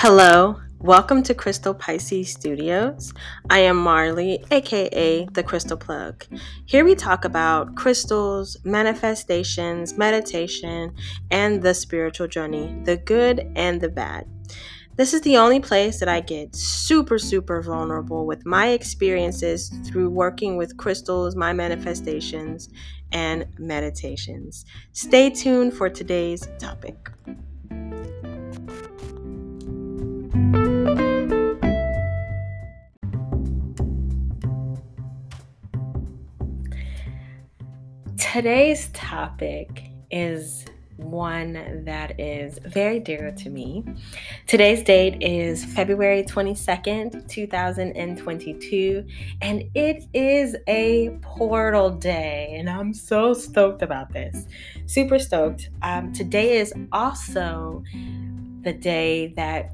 [0.00, 3.14] Hello, welcome to Crystal Pisces Studios.
[3.48, 6.22] I am Marley, aka the Crystal Plug.
[6.66, 10.94] Here we talk about crystals, manifestations, meditation,
[11.30, 14.26] and the spiritual journey the good and the bad.
[14.96, 20.10] This is the only place that I get super, super vulnerable with my experiences through
[20.10, 22.68] working with crystals, my manifestations,
[23.12, 24.66] and meditations.
[24.92, 27.10] Stay tuned for today's topic.
[38.36, 40.66] Today's topic is
[40.98, 43.82] one that is very dear to me.
[44.46, 49.06] Today's date is February 22nd, 2022,
[49.40, 54.44] and it is a portal day, and I'm so stoked about this.
[54.84, 55.70] Super stoked.
[55.80, 57.82] Um, today is also
[58.64, 59.72] the day that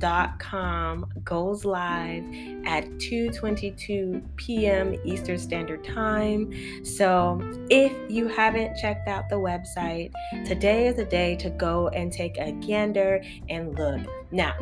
[0.00, 2.24] crystalpisces.com goes live
[2.66, 4.96] at 2:22 p.m.
[5.04, 6.52] Eastern Standard Time.
[6.84, 10.12] So, if you haven't checked out the website,
[10.46, 14.00] today is the day to go and take a gander and look.
[14.30, 14.54] Now,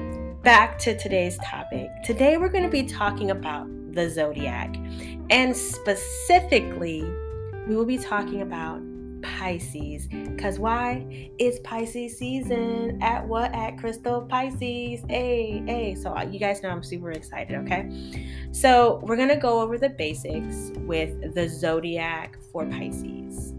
[0.42, 1.89] back to today's topic.
[2.05, 4.77] Today we're going to be talking about the zodiac,
[5.31, 7.03] and specifically,
[7.66, 8.81] we will be talking about
[9.23, 10.09] Pisces.
[10.39, 11.31] Cause why?
[11.39, 13.55] It's Pisces season at what?
[13.55, 15.03] At Crystal Pisces.
[15.09, 15.95] Hey, hey.
[15.95, 18.49] So uh, you guys know I'm super excited, okay?
[18.53, 23.55] So we're gonna go over the basics with the zodiac for Pisces.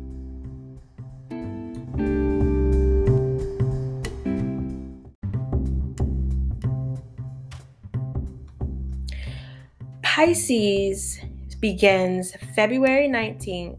[10.01, 11.21] Pisces
[11.61, 13.77] begins February 19th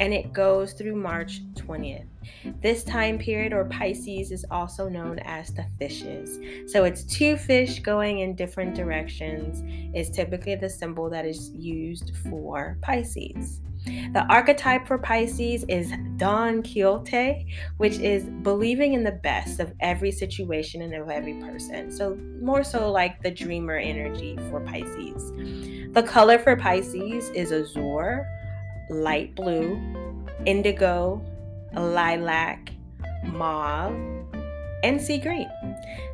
[0.00, 2.06] and it goes through March 20th.
[2.62, 6.38] This time period, or Pisces, is also known as the fishes.
[6.72, 9.62] So it's two fish going in different directions,
[9.94, 13.60] is typically the symbol that is used for Pisces.
[13.84, 17.46] The archetype for Pisces is Don Quixote,
[17.76, 21.90] which is believing in the best of every situation and of every person.
[21.90, 25.32] So, more so like the dreamer energy for Pisces.
[25.92, 28.26] The color for Pisces is azure
[28.90, 29.80] light blue,
[30.44, 31.22] indigo,
[31.74, 32.72] lilac,
[33.24, 33.94] mauve,
[34.82, 35.48] and sea green.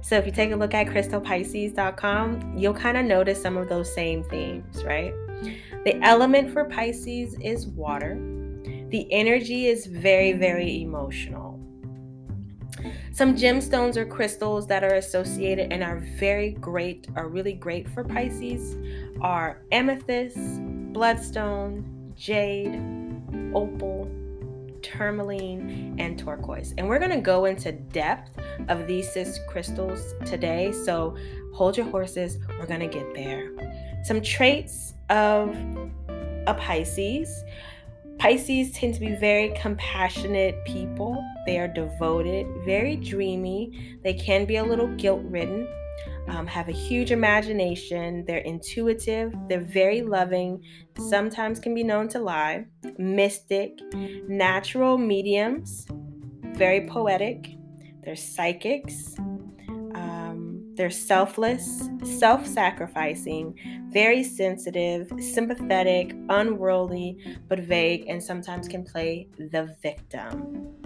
[0.02, 3.92] So if you take a look at crystalpisces.com, you'll kind of notice some of those
[3.92, 5.12] same themes, right?
[5.84, 8.14] The element for Pisces is water.
[8.90, 11.60] The energy is very, very emotional.
[13.12, 18.04] Some gemstones or crystals that are associated and are very great, are really great for
[18.04, 18.76] Pisces,
[19.20, 20.36] are amethyst,
[20.92, 22.80] bloodstone, jade,
[23.54, 24.10] opal,
[24.82, 26.74] tourmaline, and turquoise.
[26.78, 28.30] And we're going to go into depth
[28.68, 30.72] of these six crystals today.
[30.72, 31.16] So
[31.54, 32.38] hold your horses.
[32.58, 33.50] We're going to get there.
[34.04, 35.56] Some traits of
[36.46, 37.44] a Pisces.
[38.18, 41.22] Pisces tend to be very compassionate people.
[41.44, 43.98] They are devoted, very dreamy.
[44.02, 45.68] They can be a little guilt ridden
[46.28, 48.24] um, have a huge imagination.
[48.26, 49.34] They're intuitive.
[49.48, 50.62] They're very loving.
[50.98, 52.66] Sometimes can be known to lie.
[52.98, 53.78] Mystic,
[54.28, 55.86] natural mediums,
[56.54, 57.56] very poetic.
[58.04, 59.14] They're psychics.
[59.94, 63.54] Um, they're selfless, self sacrificing,
[63.92, 70.85] very sensitive, sympathetic, unworldly, but vague, and sometimes can play the victim.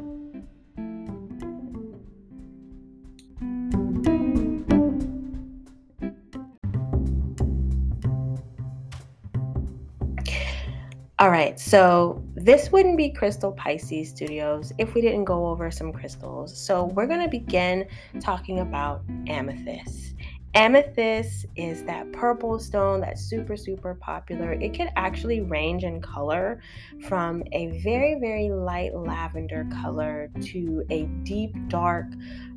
[11.21, 15.93] All right, so this wouldn't be Crystal Pisces Studios if we didn't go over some
[15.93, 16.57] crystals.
[16.57, 17.87] So we're going to begin
[18.21, 20.15] talking about amethyst.
[20.55, 24.53] Amethyst is that purple stone that's super, super popular.
[24.55, 26.61] It can actually range in color
[27.07, 32.07] from a very, very light lavender color to a deep, dark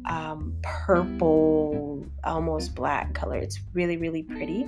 [0.06, 3.38] um, purple, almost black color.
[3.38, 4.66] It's really, really pretty.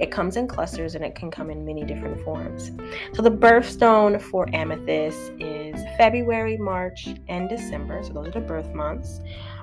[0.00, 2.70] It comes in clusters and it can come in many different forms.
[3.12, 8.02] So, the birthstone for amethyst is February, March, and December.
[8.04, 9.20] So, those are the birth months.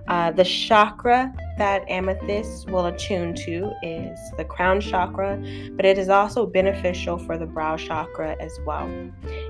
[0.07, 5.42] Uh, the chakra that amethyst will attune to is the crown chakra,
[5.72, 8.90] but it is also beneficial for the brow chakra as well.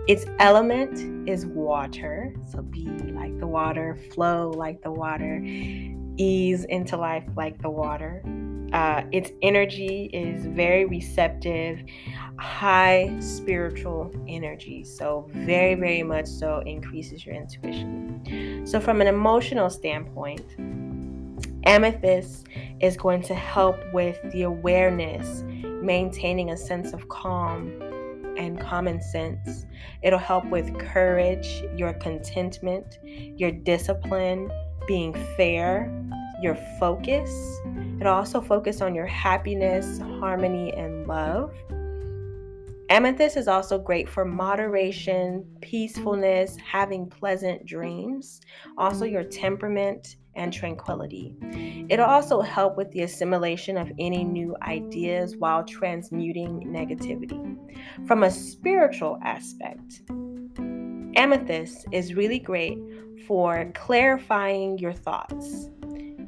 [0.08, 6.96] Its element is water, so be like the water, flow like the water, ease into
[6.96, 8.24] life like the water.
[8.74, 11.80] Uh, its energy is very receptive,
[12.38, 14.84] high spiritual energy.
[14.84, 18.64] So, very, very much so increases your intuition.
[18.66, 20.46] So, from an emotional standpoint,
[21.66, 22.48] Amethyst
[22.80, 25.44] is going to help with the awareness,
[25.82, 27.82] maintaining a sense of calm
[28.38, 29.66] and common sense.
[30.04, 34.52] It'll help with courage, your contentment, your discipline,
[34.88, 35.92] being fair,
[36.42, 37.32] your focus.
[38.00, 41.54] It'll also focus on your happiness, harmony, and love.
[42.90, 45.62] Amethyst is also great for moderation, mm.
[45.62, 48.42] peacefulness, having pleasant dreams,
[48.78, 49.12] also mm.
[49.12, 51.36] your temperament and tranquility.
[51.90, 57.58] It'll also help with the assimilation of any new ideas while transmuting negativity.
[58.06, 60.02] From a spiritual aspect,
[61.16, 62.78] Amethyst is really great
[63.26, 65.70] for clarifying your thoughts,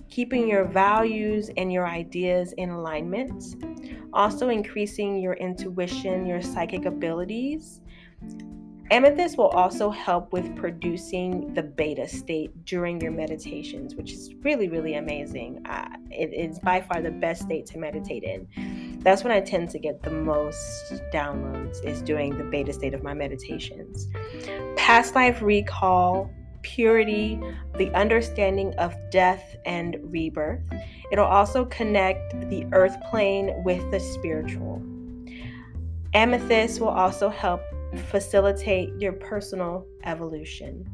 [0.09, 3.43] keeping your values and your ideas in alignment,
[4.13, 7.81] also increasing your intuition, your psychic abilities.
[8.89, 14.69] Amethyst will also help with producing the beta state during your meditations, which is really,
[14.69, 15.61] really amazing.
[15.65, 18.47] Uh, it is by far the best state to meditate in.
[19.01, 23.03] That's when I tend to get the most downloads, is during the beta state of
[23.03, 24.07] my meditations.
[24.77, 26.31] Past life recall
[26.61, 27.39] purity,
[27.77, 30.61] the understanding of death and rebirth.
[31.11, 34.81] It'll also connect the earth plane with the spiritual.
[36.13, 37.61] Amethyst will also help
[38.09, 40.85] facilitate your personal evolution.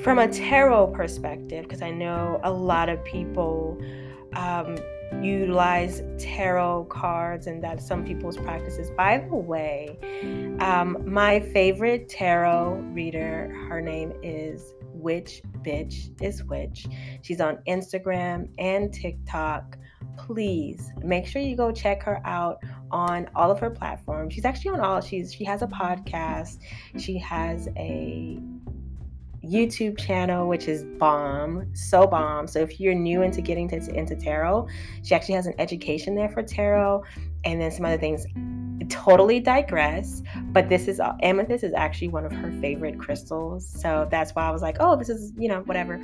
[0.00, 3.80] From a tarot perspective, because I know a lot of people
[4.34, 4.76] um,
[5.22, 8.90] utilize tarot cards and that's some people's practices.
[8.90, 9.98] By the way,
[10.60, 16.86] um, my favorite tarot reader, her name is Witch Bitch is Witch.
[17.22, 19.78] She's on Instagram and TikTok.
[20.18, 24.34] Please make sure you go check her out on all of her platforms.
[24.34, 25.00] She's actually on all.
[25.00, 26.58] She's she has a podcast.
[26.98, 28.38] She has a
[29.44, 32.46] YouTube channel, which is bomb, so bomb.
[32.46, 34.68] So if you're new into getting to, into tarot,
[35.02, 37.02] she actually has an education there for tarot,
[37.44, 38.24] and then some other things.
[38.88, 40.22] Totally digress,
[40.52, 43.66] but this is amethyst is actually one of her favorite crystals.
[43.66, 46.00] So that's why I was like, oh, this is you know whatever.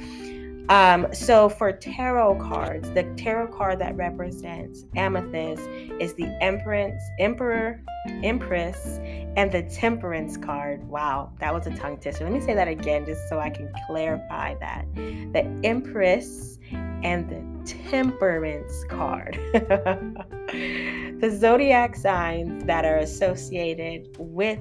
[0.68, 5.62] Um, so for tarot cards, the tarot card that represents amethyst
[5.98, 7.82] is the Empress, Emperor,
[8.22, 8.98] Empress,
[9.36, 10.86] and the Temperance card.
[10.86, 12.24] Wow, that was a tongue twister.
[12.24, 14.84] Let me say that again just so I can clarify that.
[14.94, 19.38] The Empress and the Temperance card.
[21.20, 24.60] the zodiac signs that are associated with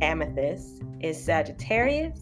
[0.00, 2.20] amethyst is Sagittarius,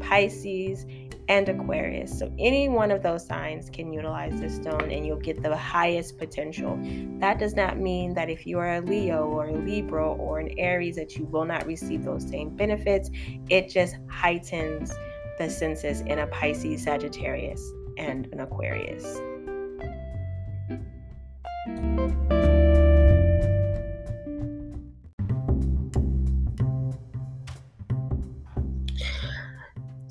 [0.00, 0.86] Pisces,
[1.28, 2.18] and Aquarius.
[2.18, 6.18] So any one of those signs can utilize this stone and you'll get the highest
[6.18, 6.76] potential.
[7.20, 10.58] That does not mean that if you are a Leo or a Libra or an
[10.58, 13.08] Aries that you will not receive those same benefits.
[13.48, 14.92] It just heightens
[15.38, 17.62] the senses in a Pisces, Sagittarius,
[17.96, 19.20] and an Aquarius.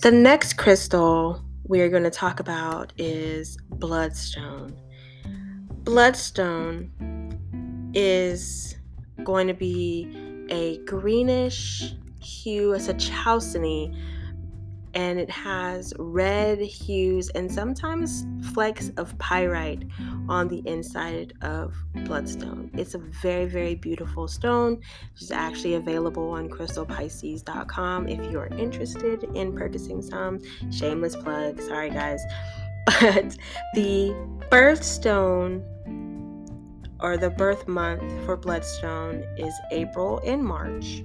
[0.02, 4.76] The next crystal we are going to talk about is bloodstone.
[5.84, 6.92] Bloodstone
[7.94, 8.76] is
[9.24, 13.94] going to be a greenish hue, it's a chalcedony
[15.00, 19.86] and it has red hues and sometimes flecks of pyrite
[20.28, 22.70] on the inside of bloodstone.
[22.74, 24.82] It's a very, very beautiful stone.
[25.16, 30.42] It's actually available on crystalpisces.com if you're interested in purchasing some.
[30.70, 32.22] Shameless plug, sorry guys.
[32.86, 33.38] But
[33.76, 34.14] the
[34.50, 35.64] birthstone
[37.00, 41.04] or the birth month for bloodstone is April and March.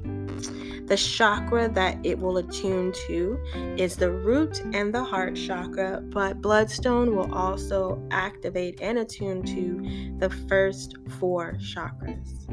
[0.86, 3.38] The chakra that it will attune to
[3.78, 10.18] is the root and the heart chakra, but bloodstone will also activate and attune to
[10.18, 12.44] the first four chakras.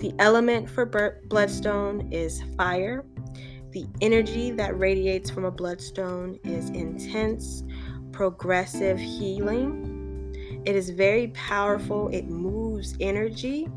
[0.00, 3.04] The element for bloodstone is fire.
[3.70, 7.62] The energy that radiates from a bloodstone is intense,
[8.10, 10.32] progressive healing.
[10.66, 13.68] It is very powerful, it moves energy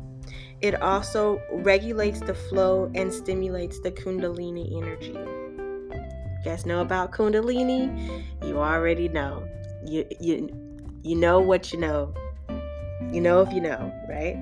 [0.60, 5.12] it also regulates the flow and stimulates the Kundalini energy.
[5.12, 8.24] You guys know about Kundalini?
[8.44, 9.46] You already know.
[9.86, 10.48] You you
[11.02, 12.14] you know what you know.
[13.12, 14.36] You know if you know, right?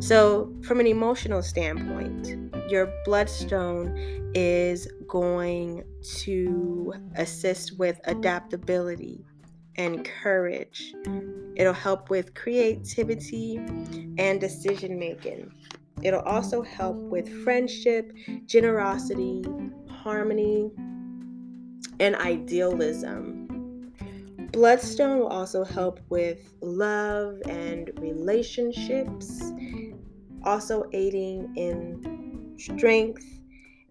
[0.00, 9.24] So, from an emotional standpoint, your bloodstone is going to assist with adaptability
[9.76, 10.94] and courage.
[11.56, 13.56] It'll help with creativity
[14.18, 15.52] and decision making.
[16.02, 18.12] It'll also help with friendship,
[18.46, 19.44] generosity,
[19.88, 20.70] harmony,
[22.00, 23.92] and idealism.
[24.52, 29.52] Bloodstone will also help with love and relationships,
[30.44, 33.33] also aiding in strength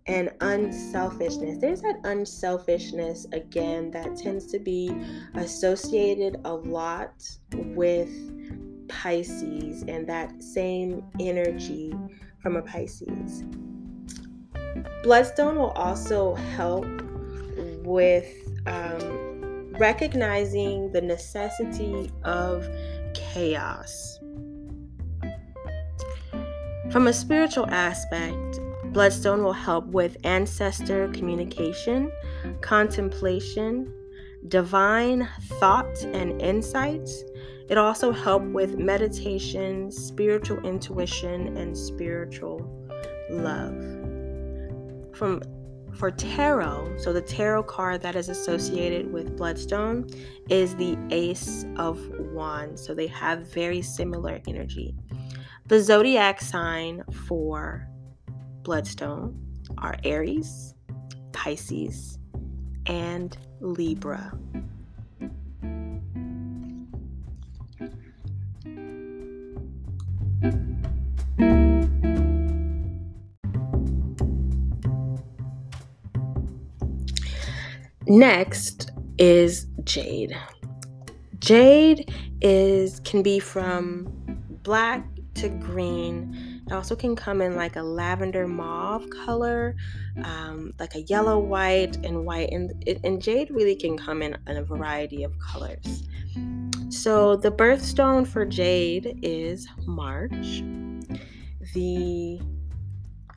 [0.08, 1.60] and unselfishness.
[1.60, 4.92] There's that unselfishness again that tends to be
[5.36, 8.10] associated a lot with
[8.90, 11.94] Pisces and that same energy
[12.42, 13.44] from a Pisces.
[15.04, 16.86] Bloodstone will also help
[17.84, 18.28] with
[18.66, 22.68] um, recognizing the necessity of
[23.14, 24.20] chaos.
[26.92, 28.60] From a spiritual aspect,
[28.94, 32.12] Bloodstone will help with ancestor communication,
[32.62, 33.92] contemplation,
[34.48, 35.28] divine
[35.60, 37.24] thought and insights.
[37.70, 42.62] It also help with meditation, spiritual intuition, and spiritual
[43.32, 43.74] love.
[45.16, 45.42] From
[45.96, 50.08] for tarot, so the tarot card that is associated with Bloodstone
[50.50, 52.00] is the Ace of
[52.32, 52.84] Wands.
[52.86, 54.96] So they have very similar energy.
[55.68, 57.88] The zodiac sign for
[58.64, 59.38] Bloodstone
[59.78, 60.74] are Aries,
[61.34, 62.18] Pisces,
[62.86, 64.32] and Libra.
[78.08, 80.38] Next is jade.
[81.40, 84.08] Jade is can be from
[84.64, 85.06] black
[85.36, 86.53] to green.
[86.66, 89.76] It also can come in like a lavender mauve color,
[90.24, 92.52] um, like a yellow, white, and white.
[92.52, 92.72] And,
[93.04, 96.04] and jade really can come in, in a variety of colors.
[96.90, 100.64] So the birthstone for jade is March.
[101.74, 102.40] The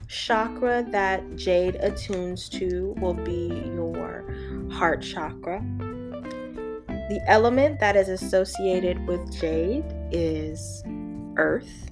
[0.08, 4.24] chakra that jade attunes to will be your
[4.70, 5.60] heart chakra.
[7.08, 10.82] The element that is associated with jade is
[11.36, 11.90] earth.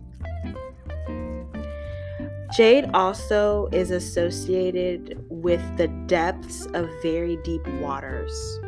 [2.54, 8.60] Jade also is associated with the depths of very deep waters.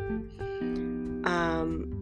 [1.23, 1.97] Um,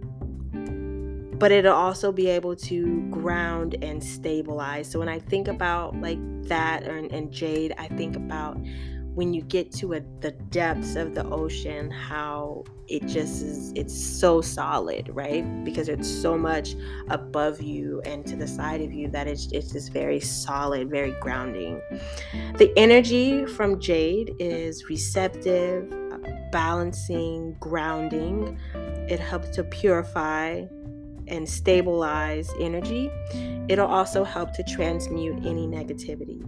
[1.37, 4.89] but it'll also be able to ground and stabilize.
[4.89, 8.57] So when I think about like that and, and jade, I think about
[9.15, 13.95] when you get to a, the depths of the ocean, how it just is, it's
[13.95, 15.63] so solid, right?
[15.63, 16.75] Because it's so much
[17.09, 21.11] above you and to the side of you that it's, it's just very solid, very
[21.21, 21.81] grounding.
[22.57, 25.89] The energy from jade is receptive,
[26.51, 28.59] balancing, grounding.
[29.09, 30.65] It helps to purify
[31.27, 33.09] and stabilize energy.
[33.69, 36.43] It'll also help to transmute any negativity.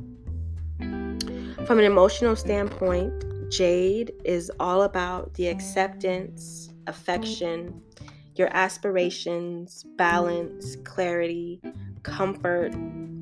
[1.67, 2.37] From an emotional mm.
[2.37, 5.51] standpoint, Jade is all about the mm.
[5.51, 7.81] acceptance, affection,
[8.35, 11.59] your aspirations, balance, clarity,
[12.03, 12.73] comfort,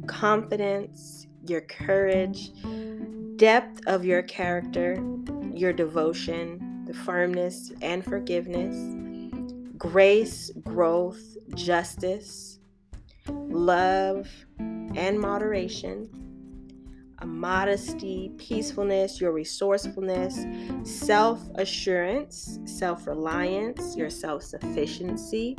[0.06, 2.52] confidence, your courage,
[3.38, 5.04] depth of your character,
[5.56, 8.76] your devotion, the firmness and forgiveness,
[9.76, 12.60] grace, growth, justice,
[13.28, 16.25] love, and moderation
[17.26, 20.46] modesty, peacefulness, your resourcefulness,
[20.84, 25.58] self assurance, self reliance, your self sufficiency,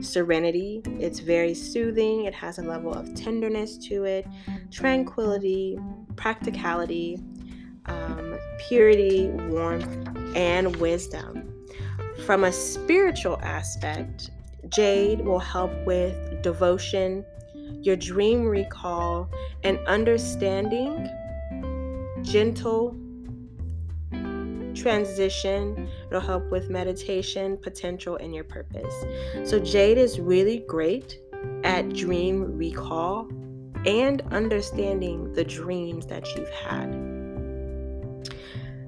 [0.00, 0.82] serenity.
[0.84, 4.26] It's very soothing, it has a level of tenderness to it,
[4.70, 5.78] tranquility,
[6.16, 7.20] practicality,
[7.86, 8.38] um,
[8.68, 9.88] purity, warmth,
[10.36, 11.50] and wisdom.
[12.26, 14.30] From a spiritual aspect,
[14.68, 17.24] Jade will help with devotion,
[17.80, 19.30] your dream recall,
[19.62, 21.08] and understanding,
[22.22, 22.96] gentle
[24.74, 25.88] transition.
[26.08, 28.94] It'll help with meditation, potential, and your purpose.
[29.44, 31.18] So, Jade is really great
[31.62, 33.28] at dream recall
[33.86, 36.92] and understanding the dreams that you've had.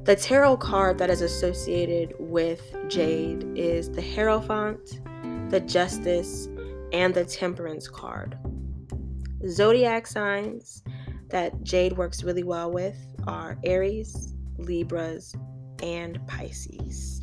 [0.04, 5.00] The tarot card that is associated with Jade is the Hierophant,
[5.50, 6.48] the Justice,
[6.92, 8.38] and the Temperance card.
[9.48, 10.82] Zodiac signs
[11.28, 15.34] that Jade works really well with are Aries, Libras,
[15.82, 17.22] and Pisces.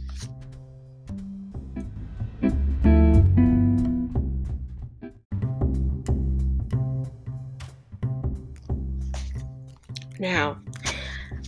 [10.20, 10.58] Now,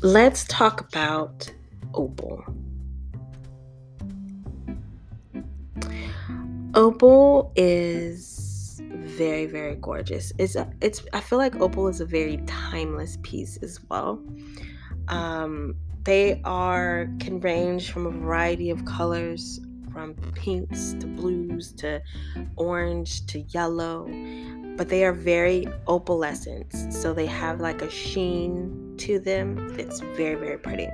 [0.02, 1.50] let's talk about
[1.94, 2.44] opal.
[6.74, 8.35] Opal is
[8.96, 13.80] very very gorgeous it's it's i feel like opal is a very timeless piece as
[13.90, 14.22] well
[15.08, 19.60] um, they are can range from a variety of colors
[19.96, 22.02] from pinks to blues to
[22.58, 24.06] orange to yellow,
[24.76, 26.92] but they are very opalescent.
[26.92, 29.74] So they have like a sheen to them.
[29.80, 30.90] It's very, very pretty.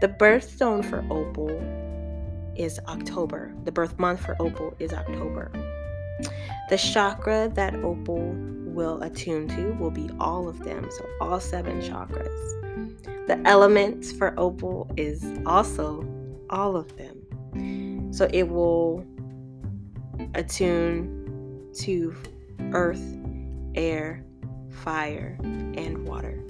[0.00, 1.50] The birthstone for opal
[2.56, 3.54] is October.
[3.62, 5.52] The birth month for opal is October.
[6.68, 8.34] The chakra that opal
[8.76, 13.26] will attune to will be all of them, so all seven chakras.
[13.26, 16.06] The elements for opal is also
[16.50, 18.12] all of them.
[18.12, 19.04] So it will
[20.34, 22.14] attune to
[22.72, 23.18] earth,
[23.74, 24.24] air,
[24.70, 26.42] fire, and water.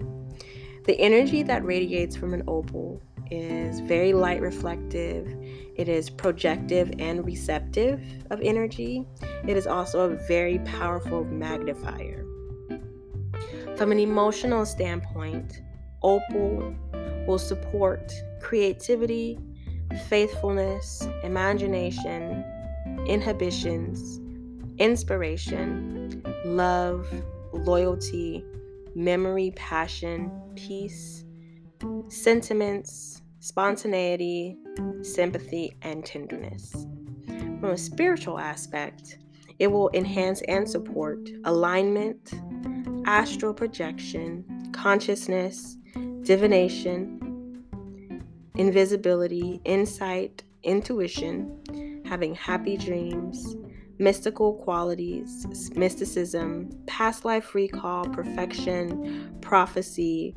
[0.84, 5.26] The energy that radiates from an opal is very light reflective.
[5.74, 9.06] It is projective and receptive of energy.
[9.46, 12.24] It is also a very powerful magnifier.
[13.76, 15.60] From an emotional standpoint,
[16.02, 16.74] opal
[17.26, 19.38] will support creativity,
[20.08, 22.44] faithfulness, imagination,
[23.06, 24.20] inhibitions,
[24.78, 27.06] inspiration, love,
[27.52, 28.44] loyalty,
[28.94, 31.25] memory, passion, peace,
[32.08, 34.56] sentiments, spontaneity,
[35.02, 36.86] sympathy, and tenderness.
[37.60, 39.18] From a spiritual aspect,
[39.58, 42.34] it will enhance and support alignment,
[43.06, 45.76] astral projection, consciousness,
[46.22, 47.64] divination,
[48.56, 53.56] invisibility, insight, intuition, having happy dreams,
[53.98, 60.34] mystical qualities, mysticism, past life recall, perfection, prophecy,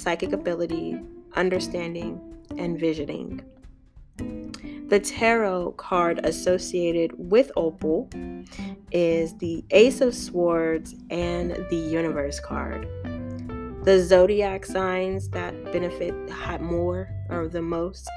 [0.00, 0.98] psychic ability,
[1.34, 2.20] understanding,
[2.56, 3.42] and visioning.
[4.88, 8.08] The tarot card associated with Opal
[8.90, 12.88] is the Ace of Swords and the Universe card.
[13.84, 16.14] The zodiac signs that benefit
[16.60, 18.10] more or the most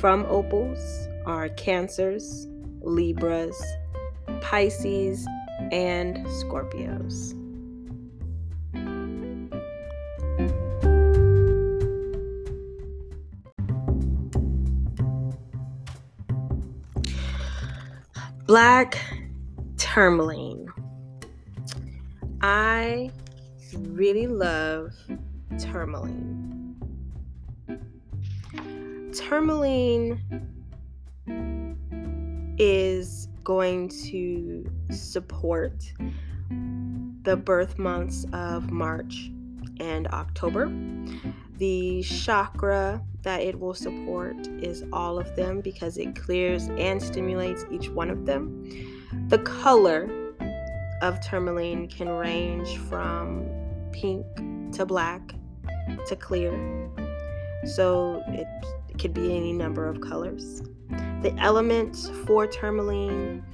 [0.00, 2.48] from opals are Cancers,
[2.80, 3.62] Libras,
[4.40, 5.26] Pisces,
[5.70, 7.37] and Scorpios.
[18.48, 18.98] Black
[19.76, 20.68] tourmaline.
[22.40, 23.10] I
[23.76, 24.94] really love
[25.58, 26.74] tourmaline.
[29.12, 30.18] Tourmaline
[32.58, 35.84] is going to support
[37.24, 39.30] the birth months of March
[39.78, 40.72] and October.
[41.58, 47.64] The chakra that it will support is all of them because it clears and stimulates
[47.70, 48.64] each one of them.
[49.28, 50.08] The color
[51.02, 53.46] of tourmaline can range from
[53.92, 54.24] pink
[54.72, 55.34] to black
[56.06, 56.52] to clear.
[57.64, 58.46] So it,
[58.98, 60.60] could be any number of colors.
[61.22, 61.94] The element
[62.26, 63.44] for tourmaline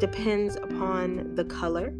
[0.00, 1.92] depends upon the color,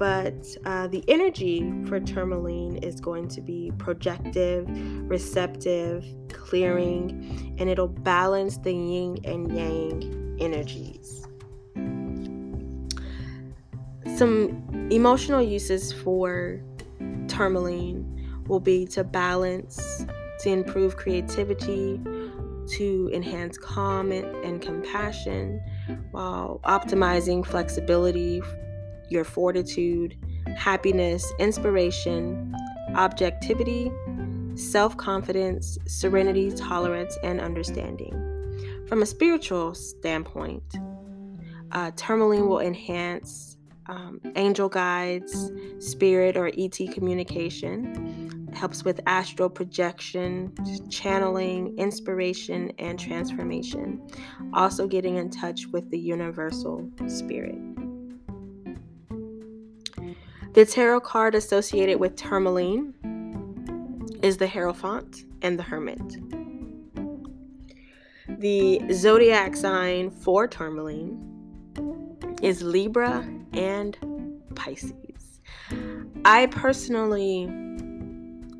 [0.00, 4.66] but uh, the energy for tourmaline is going to be projective,
[5.10, 11.26] receptive, clearing, and it'll balance the yin and yang energies.
[14.16, 16.62] Some emotional uses for
[17.28, 20.06] tourmaline will be to balance,
[20.40, 22.00] to improve creativity,
[22.68, 25.60] to enhance calm and, compassion
[26.12, 28.40] while optimizing flexibility,
[29.10, 30.16] your fortitude,
[30.56, 32.54] happiness, inspiration,
[32.94, 33.90] objectivity,
[34.54, 38.12] self confidence, serenity, tolerance, and understanding.
[38.88, 40.64] From a spiritual standpoint,
[41.72, 50.52] uh, tourmaline will enhance um, angel guides, spirit or ET communication, helps with astral projection,
[50.88, 54.00] channeling, inspiration, and transformation.
[54.52, 57.69] Also, getting in touch with the universal spirit.
[60.52, 62.92] The tarot card associated with tourmaline
[64.20, 66.16] is the Hierophant and the Hermit.
[68.26, 73.96] The zodiac sign for tourmaline is Libra and
[74.56, 75.40] Pisces.
[76.24, 77.48] I personally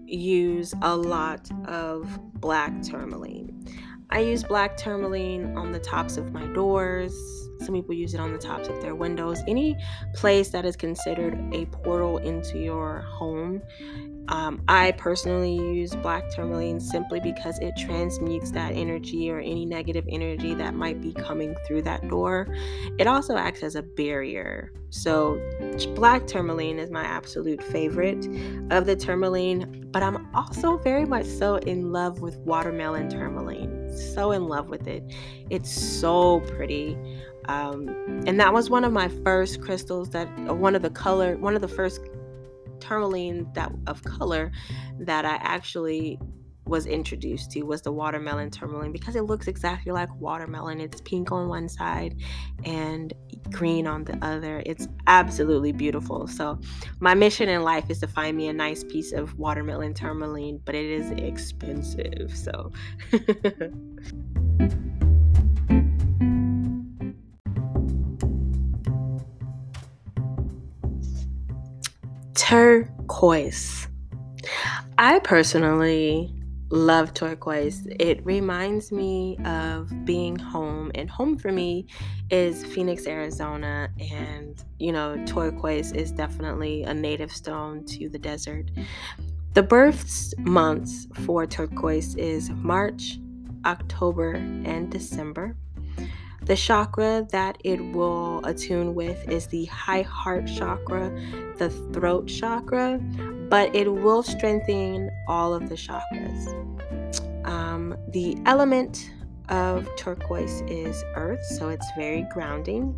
[0.06, 3.66] use a lot of black tourmaline.
[4.10, 7.49] I use black tourmaline on the tops of my doors.
[7.60, 9.40] Some people use it on the tops of their windows.
[9.46, 9.76] Any
[10.14, 13.62] place that is considered a portal into your home
[14.30, 20.04] um, I personally use black tourmaline simply because it transmutes that energy or any negative
[20.08, 22.46] energy that might be coming through that door.
[22.98, 24.72] It also acts as a barrier.
[24.90, 25.40] So,
[25.94, 28.26] black tourmaline is my absolute favorite
[28.70, 33.78] of the tourmaline, but I'm also very much so in love with watermelon tourmaline.
[33.96, 35.02] so in love with it.
[35.50, 36.96] It's so pretty.
[37.48, 37.88] Um,
[38.26, 41.54] and that was one of my first crystals that uh, one of the color one
[41.54, 42.00] of the first
[42.80, 44.50] tourmaline that of color
[44.98, 46.18] that I actually
[46.70, 50.80] was introduced to was the watermelon tourmaline because it looks exactly like watermelon.
[50.80, 52.16] It's pink on one side
[52.64, 53.12] and
[53.50, 54.62] green on the other.
[54.64, 56.28] It's absolutely beautiful.
[56.28, 56.60] So,
[57.00, 60.74] my mission in life is to find me a nice piece of watermelon tourmaline, but
[60.74, 62.34] it is expensive.
[62.34, 62.70] So,
[72.40, 73.86] turquoise.
[74.96, 76.34] I personally
[76.70, 77.86] love turquoise.
[77.98, 81.86] It reminds me of being home, and home for me
[82.30, 83.90] is Phoenix, Arizona.
[84.10, 88.70] And, you know, turquoise is definitely a native stone to the desert.
[89.52, 93.18] The birth months for turquoise is March,
[93.66, 95.56] October, and December.
[96.42, 101.10] The chakra that it will attune with is the high heart chakra,
[101.58, 102.98] the throat chakra,
[103.48, 106.56] but it will strengthen all of the chakras.
[107.46, 109.10] Um, the element
[109.48, 112.94] of turquoise is earth, so it's very grounding.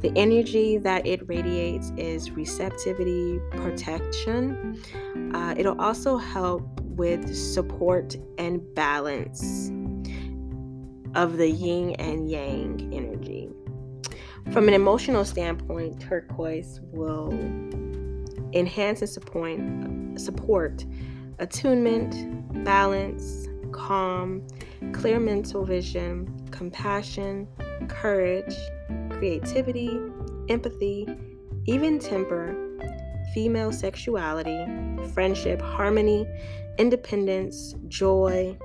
[0.00, 4.80] The energy that it radiates is receptivity, protection.
[5.34, 9.70] Uh, it'll also help with support and balance
[11.16, 13.48] of the yin and yang energy.
[14.52, 17.32] From an emotional standpoint, turquoise will
[18.52, 19.58] enhance and support,
[20.20, 20.84] support
[21.38, 24.46] attunement, balance, calm,
[24.92, 27.48] clear mental vision, compassion,
[27.88, 28.54] courage,
[29.10, 29.98] creativity,
[30.48, 31.08] empathy,
[31.64, 32.54] even temper,
[33.34, 34.64] female sexuality,
[35.12, 36.26] friendship, harmony,
[36.78, 38.56] independence, joy,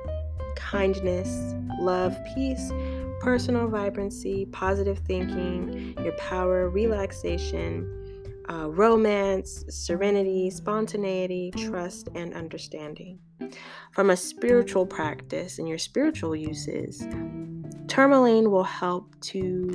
[0.56, 2.72] kindness, love, peace,
[3.22, 7.88] personal vibrancy, positive thinking, your power, relaxation,
[8.50, 13.20] uh, romance, serenity, spontaneity, trust, and understanding.
[13.92, 17.06] From a spiritual practice and your spiritual uses,
[17.88, 19.70] tourmaline will help to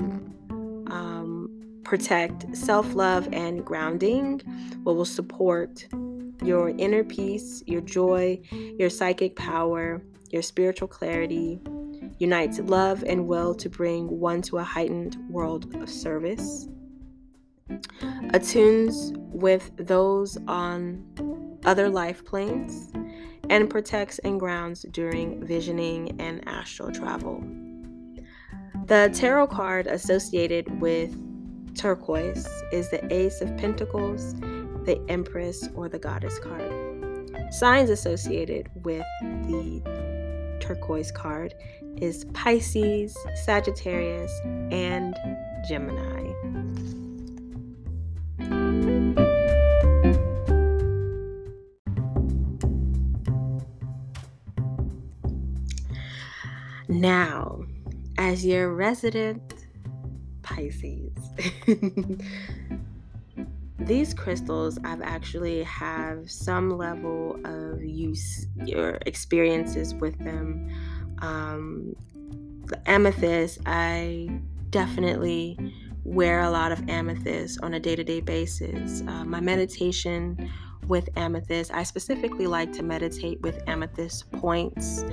[0.89, 4.41] um, protect self love and grounding,
[4.83, 5.87] what will support
[6.45, 11.61] your inner peace, your joy, your psychic power, your spiritual clarity,
[12.19, 16.69] unites love and will to bring one to a heightened world of service,
[18.33, 21.05] attunes with those on
[21.65, 22.93] other life planes,
[23.51, 27.43] and protects and grounds during visioning and astral travel.
[28.87, 31.15] The tarot card associated with
[31.77, 34.35] turquoise is the Ace of Pentacles,
[34.85, 36.73] the Empress, or the Goddess card.
[37.51, 39.83] Signs associated with the
[40.66, 41.55] turquoise card
[41.96, 44.33] is Pisces, Sagittarius,
[44.72, 45.16] and
[45.68, 46.33] Gemini.
[56.88, 57.64] Now,
[58.18, 59.55] as your resident
[60.42, 61.12] Pisces,
[63.79, 70.71] these crystals I've actually have some level of use or experiences with them.
[71.19, 71.95] Um,
[72.67, 75.59] the amethyst, I definitely
[76.05, 79.03] wear a lot of amethyst on a day to day basis.
[79.03, 80.51] Uh, my meditation
[80.87, 85.05] with amethyst, I specifically like to meditate with amethyst points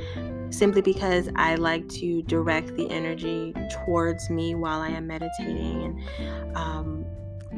[0.52, 6.04] simply because I like to direct the energy towards me while I am meditating.
[6.19, 7.06] And um,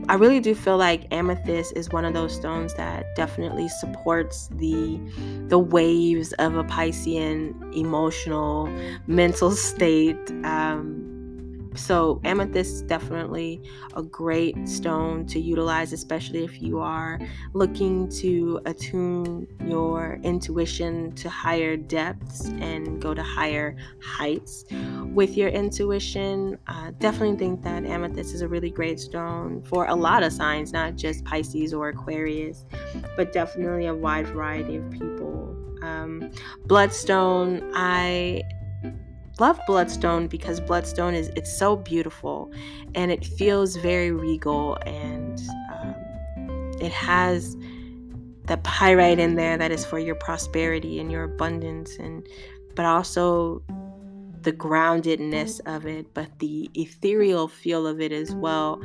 [0.07, 4.99] I really do feel like amethyst is one of those stones that definitely supports the
[5.47, 8.67] the waves of a Piscean emotional
[9.07, 10.17] mental state.
[10.43, 11.04] Um,
[11.75, 13.61] so amethyst is definitely
[13.95, 17.19] a great stone to utilize especially if you are
[17.53, 24.65] looking to attune your intuition to higher depths and go to higher heights
[25.13, 26.57] with your intuition.
[26.67, 30.73] Uh, definitely think that amethyst is a really great stone for a lot of signs
[30.73, 32.65] not just pisces or aquarius
[33.15, 35.55] but definitely a wide variety of people.
[35.81, 36.31] Um,
[36.65, 38.41] bloodstone i
[39.39, 42.51] love Bloodstone because Bloodstone is it's so beautiful
[42.93, 45.39] and it feels very regal and
[45.73, 45.95] um,
[46.81, 47.55] it has
[48.45, 52.25] the pyrite in there that is for your prosperity and your abundance and
[52.75, 53.61] but also
[54.41, 58.81] the groundedness of it but the ethereal feel of it as well.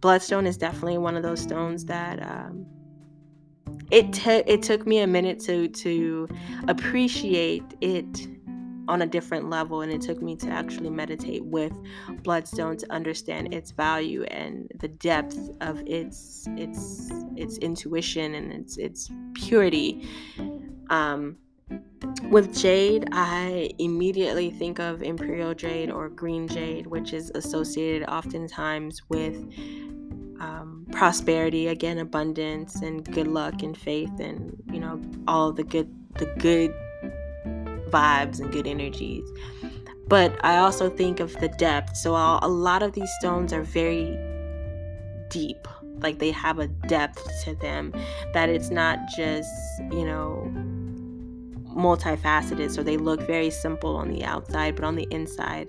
[0.00, 2.66] Bloodstone is definitely one of those stones that um,
[3.90, 6.28] it t- it took me a minute to to
[6.68, 8.26] appreciate it
[8.88, 11.72] on a different level and it took me to actually meditate with
[12.22, 18.76] bloodstone to understand its value and the depth of its its its intuition and its
[18.78, 20.08] its purity.
[20.90, 21.36] Um
[22.24, 29.02] with jade, I immediately think of imperial jade or green jade, which is associated oftentimes
[29.08, 29.36] with
[30.40, 35.90] um, prosperity, again, abundance and good luck and faith, and you know all the good
[36.14, 36.74] the good
[37.92, 39.24] vibes and good energies.
[40.08, 41.96] But I also think of the depth.
[41.96, 44.18] So I'll, a lot of these stones are very
[45.30, 45.68] deep,
[46.00, 47.92] like they have a depth to them
[48.34, 49.48] that it's not just
[49.90, 50.52] you know
[51.74, 55.68] multifaceted so they look very simple on the outside but on the inside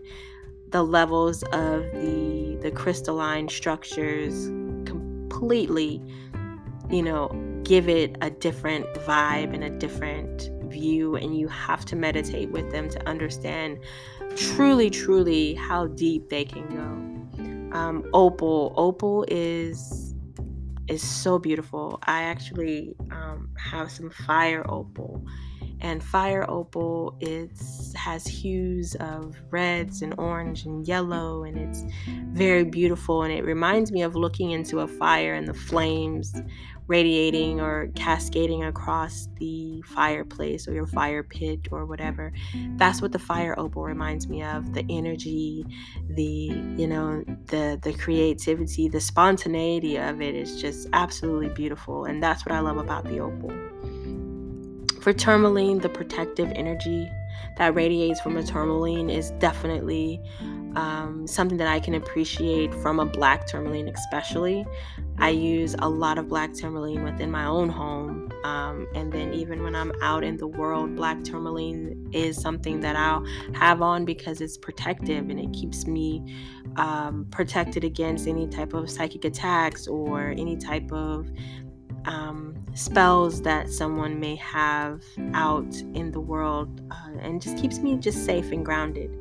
[0.70, 4.48] the levels of the the crystalline structures
[4.86, 6.02] completely
[6.90, 7.30] you know
[7.64, 12.72] give it a different vibe and a different view and you have to meditate with
[12.72, 13.80] them to understand
[14.36, 17.78] truly truly how deep they can go.
[17.78, 20.14] Um, opal opal is
[20.88, 22.00] is so beautiful.
[22.04, 25.26] I actually um, have some fire opal.
[25.82, 31.84] And fire opal it's has hues of reds and orange and yellow and it's
[32.32, 33.24] very beautiful.
[33.24, 36.34] And it reminds me of looking into a fire and the flames
[36.88, 42.34] radiating or cascading across the fireplace or your fire pit or whatever
[42.76, 45.66] that's what the fire opal reminds me of the energy
[46.10, 52.22] the you know the the creativity the spontaneity of it is just absolutely beautiful and
[52.22, 53.52] that's what i love about the opal.
[55.02, 57.10] For tourmaline, the protective energy
[57.58, 60.22] that radiates from a tourmaline is definitely
[60.76, 64.66] um, something that I can appreciate from a black tourmaline, especially.
[65.20, 68.32] I use a lot of black tourmaline within my own home.
[68.44, 72.96] Um, and then, even when I'm out in the world, black tourmaline is something that
[72.96, 76.36] I'll have on because it's protective and it keeps me
[76.78, 81.30] um, protected against any type of psychic attacks or any type of
[82.06, 87.98] um, spells that someone may have out in the world uh, and just keeps me
[87.98, 89.12] just safe and grounded.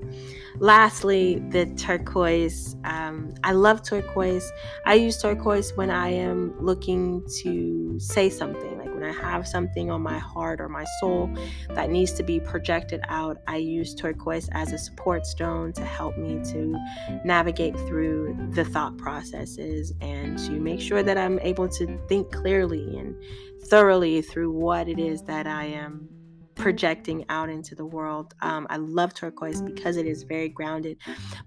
[0.59, 2.77] Lastly the turquoise.
[2.85, 4.51] Um, i love turquoise.
[4.87, 8.72] I use turquoise when i am looking to say something
[9.03, 11.29] when I have something on my heart or my soul
[11.71, 16.17] that needs to be projected out, I use turquoise as a support stone to help
[16.17, 16.77] me to
[17.25, 22.97] navigate through the thought processes and to make sure that I'm able to think clearly
[22.97, 23.17] and
[23.65, 26.09] thoroughly through what it is that I am
[26.55, 28.35] projecting out into the world.
[28.41, 30.99] Um, I love turquoise because it is very grounded,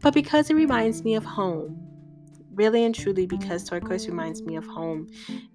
[0.02, 1.95] but because it reminds me of home
[2.56, 5.08] really and truly because turquoise reminds me of home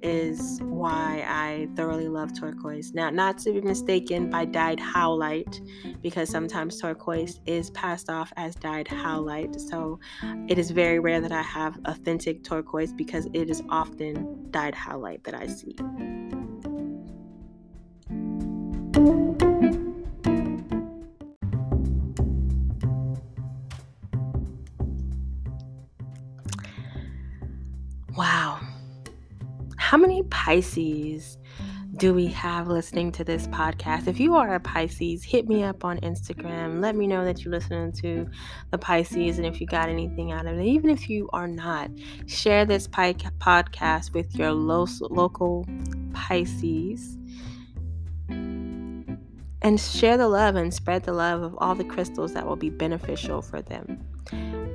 [0.02, 2.92] is why I thoroughly love turquoise.
[2.94, 5.60] Now, not to be mistaken by dyed howlite,
[6.02, 9.58] because sometimes turquoise is passed off as dyed howlite.
[9.60, 9.98] So
[10.48, 15.24] it is very rare that I have authentic turquoise because it is often dyed howlite
[15.24, 15.76] that I see.
[29.90, 31.36] How many Pisces
[31.96, 34.06] do we have listening to this podcast?
[34.06, 36.80] If you are a Pisces, hit me up on Instagram.
[36.80, 38.30] Let me know that you're listening to
[38.70, 40.64] the Pisces and if you got anything out of it.
[40.64, 41.90] Even if you are not,
[42.26, 45.66] share this podcast with your lo- local
[46.12, 47.18] Pisces
[48.28, 52.70] and share the love and spread the love of all the crystals that will be
[52.70, 53.98] beneficial for them.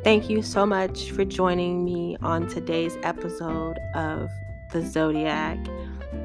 [0.03, 4.29] Thank you so much for joining me on today's episode of
[4.75, 5.57] the Zodiac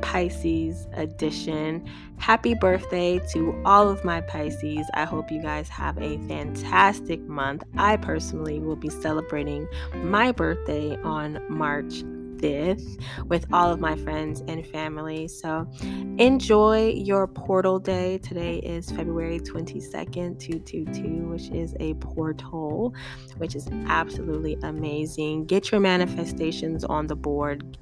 [0.02, 1.88] Pisces edition.
[2.18, 4.90] Happy birthday to all of my Pisces.
[4.94, 7.62] I hope you guys have a fantastic month.
[7.78, 12.02] I personally will be celebrating my birthday on March
[12.38, 15.28] 5th with all of my friends and family.
[15.28, 15.70] So
[16.18, 18.18] enjoy your portal day.
[18.18, 22.94] Today is February 22nd, 222, which is a portal,
[23.36, 25.44] which is absolutely amazing.
[25.44, 27.78] Get your manifestations on the board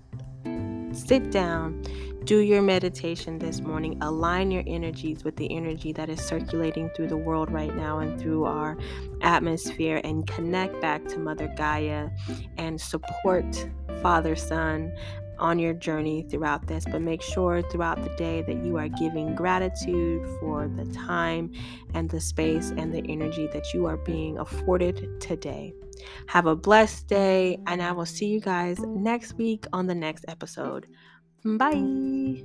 [0.93, 1.83] sit down,
[2.25, 7.09] do your meditation this morning, align your energies with the energy that is circulating through
[7.09, 8.77] the world right now and through our
[9.23, 12.11] atmosphere, and connect back to Mother Gaia
[12.57, 13.69] and support
[14.03, 14.93] Father Sun
[15.39, 16.85] on your journey throughout this.
[16.85, 21.53] But make sure throughout the day that you are giving gratitude for the time
[21.95, 25.75] and the space and the energy that you are being afforded today.
[26.27, 30.25] Have a blessed day, and I will see you guys next week on the next
[30.29, 30.87] episode.
[31.45, 32.45] Bye.